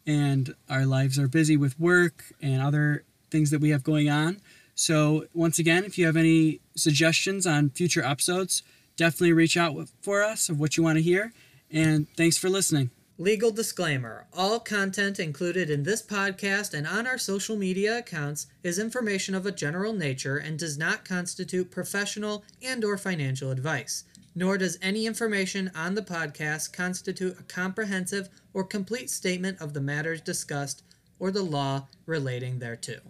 and 0.08 0.56
our 0.68 0.88
lives 0.88 1.20
are 1.20 1.28
busy 1.28 1.56
with 1.56 1.80
work 1.80 2.34
and 2.42 2.60
other 2.60 3.04
things 3.30 3.52
that 3.52 3.62
we 3.62 3.70
have 3.70 3.84
going 3.84 4.10
on. 4.10 4.42
So, 4.74 5.28
once 5.32 5.60
again, 5.60 5.86
if 5.86 6.00
you 6.00 6.08
have 6.08 6.18
any 6.18 6.60
suggestions 6.76 7.46
on 7.46 7.70
future 7.70 8.04
episodes, 8.04 8.64
definitely 8.98 9.34
reach 9.34 9.58
out 9.58 9.76
for 10.02 10.24
us 10.24 10.50
of 10.50 10.60
what 10.60 10.76
you 10.76 10.82
want 10.82 10.98
to 10.98 11.04
hear. 11.04 11.34
And 11.70 12.08
thanks 12.18 12.36
for 12.40 12.50
listening. 12.50 12.90
Legal 13.22 13.52
disclaimer 13.52 14.28
All 14.32 14.62
content 14.62 15.20
included 15.20 15.70
in 15.70 15.84
this 15.84 16.02
podcast 16.02 16.74
and 16.74 16.88
on 16.88 17.06
our 17.06 17.18
social 17.18 17.58
media 17.58 17.98
accounts 17.98 18.48
is 18.64 18.80
information 18.80 19.36
of 19.36 19.46
a 19.46 19.52
general 19.52 19.92
nature 19.92 20.38
and 20.38 20.58
does 20.58 20.78
not 20.78 21.04
constitute 21.04 21.70
professional 21.70 22.46
and 22.64 22.86
or 22.86 22.98
financial 22.98 23.52
advice. 23.52 24.06
Nor 24.36 24.58
does 24.58 24.80
any 24.82 25.06
information 25.06 25.70
on 25.76 25.96
the 25.96 26.02
podcast 26.02 26.72
constitute 26.72 27.38
a 27.38 27.44
comprehensive 27.44 28.30
or 28.54 28.64
complete 28.64 29.10
statement 29.10 29.60
of 29.60 29.74
the 29.74 29.82
matters 29.82 30.22
discussed 30.22 30.84
or 31.20 31.30
the 31.30 31.44
law 31.44 31.90
relating 32.06 32.60
thereto. 32.60 33.02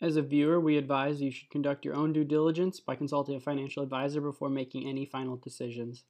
As 0.00 0.14
a 0.14 0.22
viewer, 0.22 0.60
we 0.60 0.76
advise 0.76 1.20
you 1.20 1.32
should 1.32 1.50
conduct 1.50 1.84
your 1.84 1.96
own 1.96 2.12
due 2.12 2.22
diligence 2.22 2.78
by 2.78 2.94
consulting 2.94 3.34
a 3.34 3.40
financial 3.40 3.82
advisor 3.82 4.20
before 4.20 4.48
making 4.48 4.86
any 4.86 5.06
final 5.06 5.34
decisions. 5.34 6.04